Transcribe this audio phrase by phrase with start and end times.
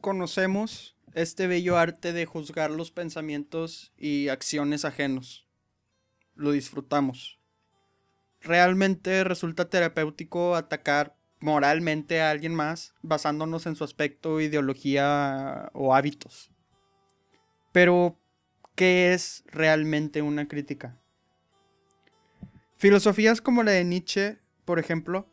[0.00, 5.46] Conocemos este bello arte de juzgar los pensamientos y acciones ajenos.
[6.34, 7.38] Lo disfrutamos.
[8.40, 16.50] Realmente resulta terapéutico atacar moralmente a alguien más basándonos en su aspecto, ideología o hábitos.
[17.72, 18.18] Pero,
[18.76, 20.98] ¿qué es realmente una crítica?
[22.76, 25.28] Filosofías como la de Nietzsche, por ejemplo,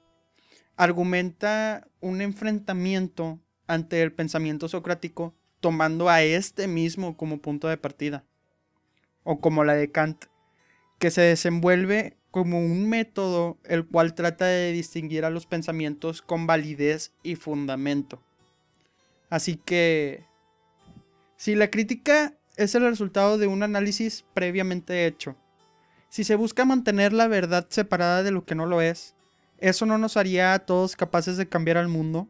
[0.75, 8.23] argumenta un enfrentamiento ante el pensamiento socrático tomando a este mismo como punto de partida.
[9.23, 10.26] O como la de Kant,
[10.99, 16.48] que se desenvuelve como un método el cual trata de distinguir a los pensamientos con
[16.48, 18.21] validez y fundamento.
[19.30, 20.26] Así que,
[21.35, 25.35] si la crítica es el resultado de un análisis previamente hecho,
[26.09, 29.15] si se busca mantener la verdad separada de lo que no lo es,
[29.57, 32.29] eso no nos haría a todos capaces de cambiar al mundo.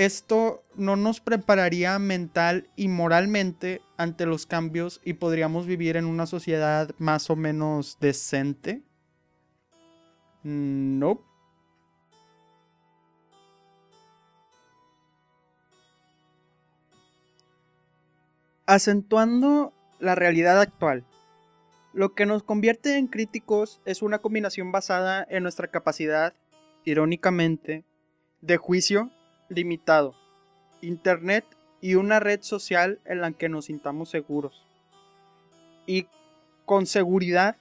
[0.00, 6.24] Esto no nos prepararía mental y moralmente ante los cambios y podríamos vivir en una
[6.24, 8.80] sociedad más o menos decente.
[10.42, 11.20] No.
[18.64, 21.04] Acentuando la realidad actual.
[21.92, 26.32] Lo que nos convierte en críticos es una combinación basada en nuestra capacidad,
[26.86, 27.84] irónicamente,
[28.40, 29.10] de juicio
[29.50, 30.14] limitado,
[30.80, 31.44] Internet
[31.82, 34.64] y una red social en la que nos sintamos seguros.
[35.86, 36.06] Y
[36.64, 37.56] con seguridad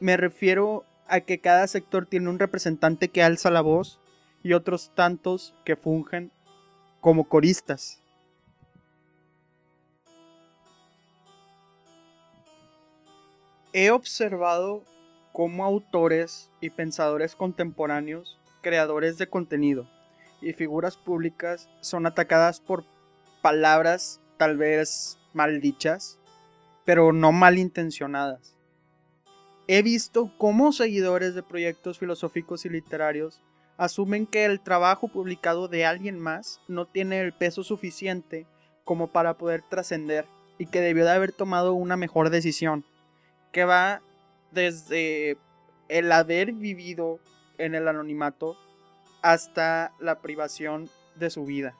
[0.00, 4.00] me refiero a que cada sector tiene un representante que alza la voz
[4.42, 6.32] y otros tantos que fungen
[7.00, 8.00] como coristas.
[13.72, 14.84] He observado
[15.32, 19.88] cómo autores y pensadores contemporáneos, creadores de contenido
[20.44, 22.84] y figuras públicas son atacadas por
[23.42, 26.18] palabras tal vez mal dichas,
[26.84, 28.54] pero no malintencionadas.
[29.66, 33.40] He visto cómo seguidores de proyectos filosóficos y literarios
[33.78, 38.46] asumen que el trabajo publicado de alguien más no tiene el peso suficiente
[38.84, 40.26] como para poder trascender
[40.58, 42.84] y que debió de haber tomado una mejor decisión,
[43.50, 44.02] que va
[44.52, 45.38] desde
[45.88, 47.18] el haber vivido
[47.58, 48.56] en el anonimato
[49.24, 51.74] hasta la privación de su vida.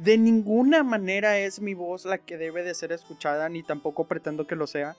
[0.00, 4.48] De ninguna manera es mi voz la que debe de ser escuchada, ni tampoco pretendo
[4.48, 4.96] que lo sea.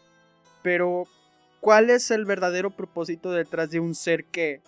[0.62, 1.08] Pero,
[1.60, 4.62] ¿cuál es el verdadero propósito detrás de un ser que,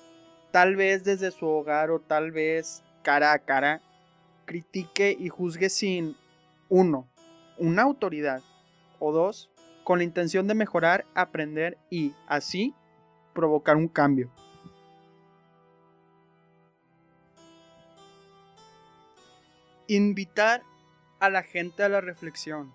[0.51, 3.81] tal vez desde su hogar o tal vez cara a cara,
[4.44, 6.17] critique y juzgue sin,
[6.67, 7.07] uno,
[7.57, 8.41] una autoridad,
[9.00, 9.50] o dos,
[9.85, 12.73] con la intención de mejorar, aprender y, así,
[13.35, 14.31] provocar un cambio?
[19.88, 20.63] Invitar
[21.19, 22.73] a la gente a la reflexión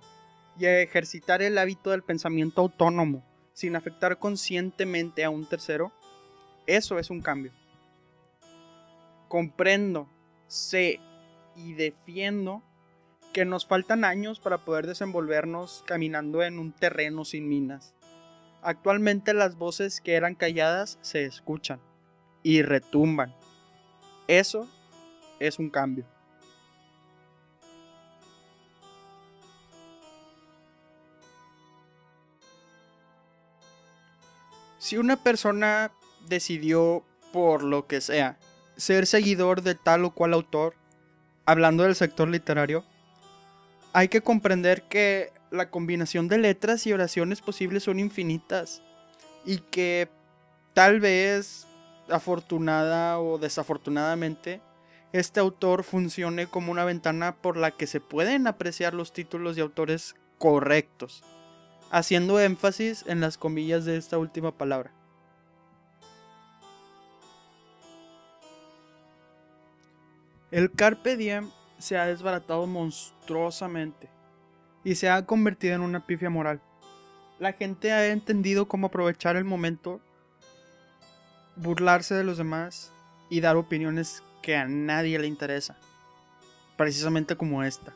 [0.57, 5.91] y a ejercitar el hábito del pensamiento autónomo sin afectar conscientemente a un tercero,
[6.67, 7.53] eso es un cambio.
[9.29, 10.09] Comprendo,
[10.47, 11.01] sé
[11.57, 12.63] y defiendo
[13.33, 17.95] que nos faltan años para poder desenvolvernos caminando en un terreno sin minas.
[18.63, 21.81] Actualmente las voces que eran calladas se escuchan
[22.43, 23.35] y retumban.
[24.29, 24.69] Eso
[25.39, 26.05] es un cambio.
[34.79, 35.93] Si una persona
[36.27, 38.39] decidió, por lo que sea,
[38.77, 40.75] ser seguidor de tal o cual autor,
[41.45, 42.85] hablando del sector literario,
[43.93, 48.83] hay que comprender que la combinación de letras y oraciones posibles son infinitas
[49.45, 50.09] y que
[50.75, 51.67] tal vez
[52.09, 54.61] afortunada o desafortunadamente
[55.13, 59.63] este autor funcione como una ventana por la que se pueden apreciar los títulos de
[59.63, 61.25] autores correctos
[61.91, 64.93] haciendo énfasis en las comillas de esta última palabra.
[70.51, 74.09] El carpe diem se ha desbaratado monstruosamente
[74.85, 76.61] y se ha convertido en una pifia moral.
[77.39, 80.01] La gente ha entendido cómo aprovechar el momento,
[81.57, 82.93] burlarse de los demás
[83.29, 85.77] y dar opiniones que a nadie le interesa,
[86.77, 87.95] precisamente como esta.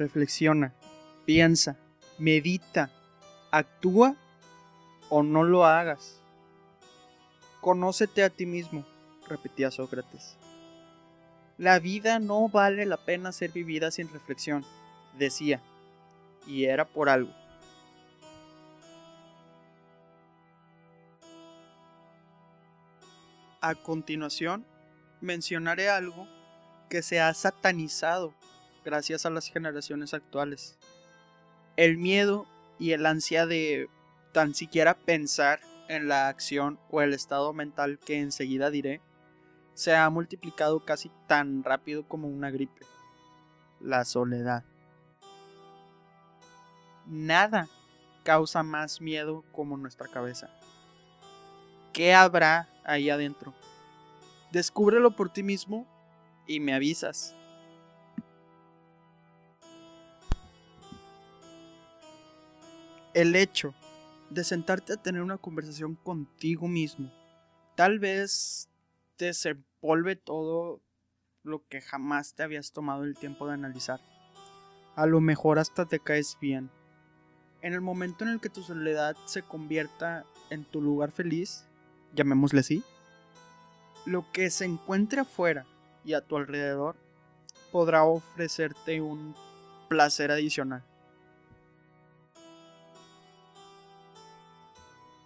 [0.00, 0.72] reflexiona,
[1.26, 1.76] piensa,
[2.18, 2.90] medita,
[3.50, 4.16] actúa
[5.10, 6.19] o no lo hagas.
[7.60, 8.86] Conócete a ti mismo,
[9.28, 10.36] repetía Sócrates.
[11.58, 14.64] La vida no vale la pena ser vivida sin reflexión,
[15.18, 15.60] decía.
[16.46, 17.34] y era por algo.
[23.60, 24.64] A continuación,
[25.20, 26.26] mencionaré algo
[26.88, 28.32] que se ha satanizado
[28.86, 30.78] gracias a las generaciones actuales.
[31.76, 32.46] El miedo
[32.78, 33.90] y el ansia de
[34.32, 35.60] tan siquiera pensar
[35.90, 39.00] en la acción o el estado mental que enseguida diré
[39.74, 42.86] se ha multiplicado casi tan rápido como una gripe.
[43.80, 44.62] La soledad.
[47.06, 47.68] Nada
[48.22, 50.48] causa más miedo como nuestra cabeza.
[51.92, 53.52] ¿Qué habrá ahí adentro?
[54.52, 55.88] Descúbrelo por ti mismo
[56.46, 57.34] y me avisas.
[63.12, 63.74] El hecho
[64.30, 67.12] de sentarte a tener una conversación contigo mismo,
[67.74, 68.68] tal vez
[69.16, 70.80] te desempolve todo
[71.42, 74.00] lo que jamás te habías tomado el tiempo de analizar.
[74.94, 76.70] A lo mejor hasta te caes bien.
[77.62, 81.66] En el momento en el que tu soledad se convierta en tu lugar feliz,
[82.14, 82.84] llamémosle así,
[84.06, 85.66] lo que se encuentre afuera
[86.04, 86.96] y a tu alrededor
[87.70, 89.34] podrá ofrecerte un
[89.88, 90.84] placer adicional.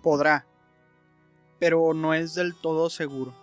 [0.04, 0.46] Podrá,
[1.58, 3.34] pero no es del todo seguro.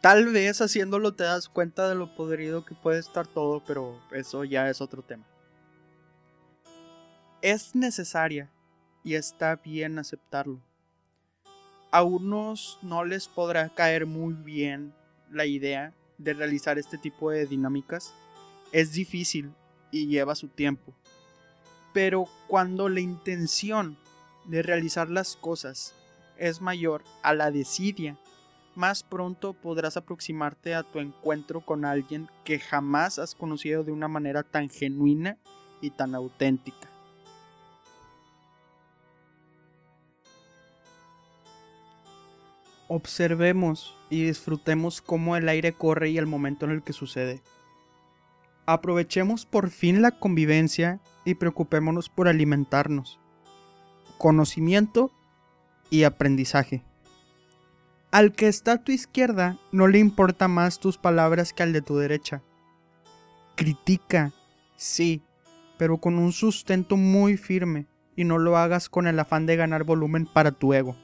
[0.00, 4.44] Tal vez haciéndolo te das cuenta de lo podrido que puede estar todo, pero eso
[4.44, 5.26] ya es otro tema.
[7.42, 8.50] Es necesaria
[9.04, 10.62] y está bien aceptarlo.
[11.90, 14.94] A unos no les podrá caer muy bien
[15.30, 18.14] la idea de realizar este tipo de dinámicas.
[18.72, 19.52] Es difícil
[19.90, 20.94] y lleva su tiempo.
[21.92, 23.98] Pero cuando la intención
[24.50, 25.94] de realizar las cosas
[26.36, 28.18] es mayor a la desidia,
[28.74, 34.08] más pronto podrás aproximarte a tu encuentro con alguien que jamás has conocido de una
[34.08, 35.38] manera tan genuina
[35.80, 36.88] y tan auténtica.
[42.88, 47.40] Observemos y disfrutemos cómo el aire corre y el momento en el que sucede.
[48.66, 53.19] Aprovechemos por fin la convivencia y preocupémonos por alimentarnos
[54.20, 55.10] conocimiento
[55.88, 56.84] y aprendizaje.
[58.10, 61.80] Al que está a tu izquierda no le importa más tus palabras que al de
[61.80, 62.42] tu derecha.
[63.56, 64.32] Critica,
[64.76, 65.22] sí,
[65.78, 69.84] pero con un sustento muy firme y no lo hagas con el afán de ganar
[69.84, 70.96] volumen para tu ego.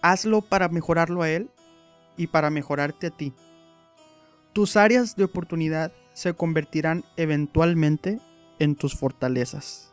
[0.00, 1.50] Hazlo para mejorarlo a él
[2.16, 3.34] y para mejorarte a ti.
[4.54, 8.18] Tus áreas de oportunidad se convertirán eventualmente
[8.58, 9.91] en tus fortalezas.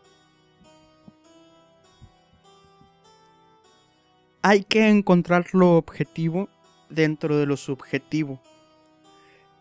[4.41, 6.49] Hay que encontrar lo objetivo
[6.89, 8.41] dentro de lo subjetivo.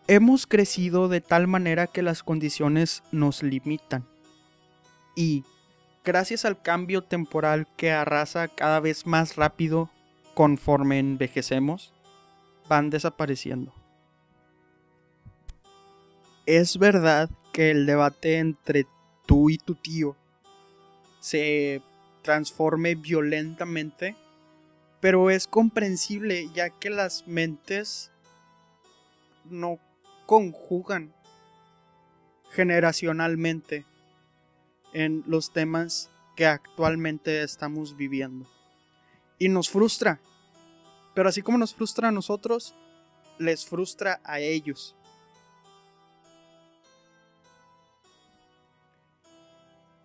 [0.07, 4.07] Hemos crecido de tal manera que las condiciones nos limitan.
[5.15, 5.43] Y,
[6.03, 9.89] gracias al cambio temporal que arrasa cada vez más rápido
[10.33, 11.93] conforme envejecemos,
[12.67, 13.73] van desapareciendo.
[16.45, 18.87] Es verdad que el debate entre
[19.27, 20.15] tú y tu tío
[21.19, 21.81] se
[22.23, 24.15] transforme violentamente
[24.99, 28.11] pero es comprensible ya que las mentes
[29.45, 29.79] no
[30.25, 31.13] conjugan
[32.51, 33.85] generacionalmente
[34.93, 38.47] en los temas que actualmente estamos viviendo.
[39.37, 40.19] Y nos frustra.
[41.15, 42.75] Pero así como nos frustra a nosotros,
[43.37, 44.95] les frustra a ellos.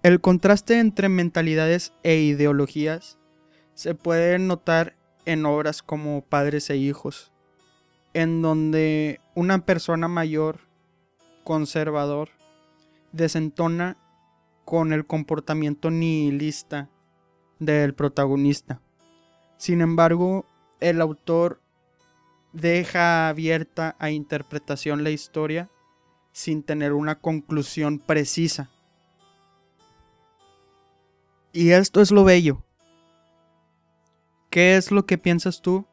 [0.02, 3.18] El contraste entre mentalidades e ideologías
[3.74, 7.32] se puede notar en obras como Padres e Hijos,
[8.12, 10.60] en donde una persona mayor,
[11.42, 12.30] conservador,
[13.12, 13.96] desentona
[14.64, 16.88] con el comportamiento nihilista
[17.58, 18.80] del protagonista.
[19.56, 20.46] Sin embargo,
[20.80, 21.60] el autor
[22.52, 25.70] deja abierta a interpretación la historia
[26.32, 28.70] sin tener una conclusión precisa.
[31.52, 32.64] Y esto es lo bello,
[34.54, 35.84] ¿Qué es lo que piensas tú?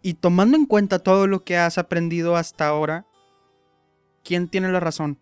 [0.00, 3.04] Y tomando en cuenta todo lo que has aprendido hasta ahora,
[4.24, 5.18] ¿quién tiene la razón?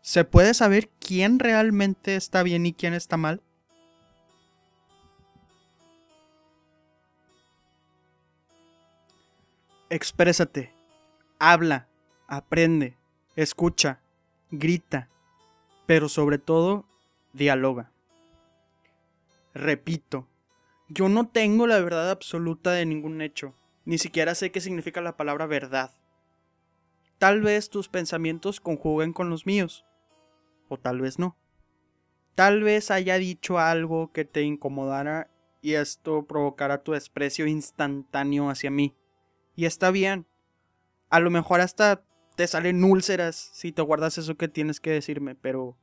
[0.00, 3.42] ¿Se puede saber quién realmente está bien y quién está mal?
[9.90, 10.72] Exprésate,
[11.38, 11.86] habla,
[12.28, 12.96] aprende,
[13.36, 14.00] escucha,
[14.50, 15.10] grita,
[15.84, 16.86] pero sobre todo,
[17.34, 17.92] dialoga.
[19.52, 20.28] Repito,
[20.88, 25.16] yo no tengo la verdad absoluta de ningún hecho, ni siquiera sé qué significa la
[25.16, 25.92] palabra verdad.
[27.18, 29.84] Tal vez tus pensamientos conjuguen con los míos,
[30.68, 31.36] o tal vez no.
[32.34, 35.30] Tal vez haya dicho algo que te incomodara
[35.62, 38.94] y esto provocara tu desprecio instantáneo hacia mí.
[39.54, 40.26] Y está bien.
[41.10, 45.36] A lo mejor hasta te salen úlceras si te guardas eso que tienes que decirme,
[45.36, 45.78] pero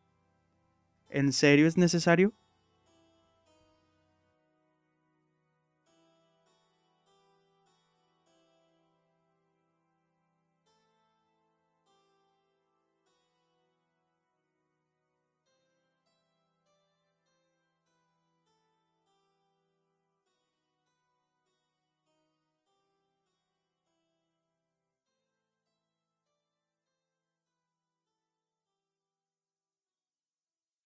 [1.10, 2.34] ¿en serio es necesario?